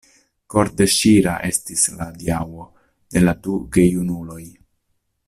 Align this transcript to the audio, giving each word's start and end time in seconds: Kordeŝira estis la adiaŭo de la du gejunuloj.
Kordeŝira 0.53 1.33
estis 1.49 1.83
la 1.99 2.07
adiaŭo 2.13 2.65
de 3.17 3.25
la 3.29 3.37
du 3.45 3.55
gejunuloj. 3.77 4.43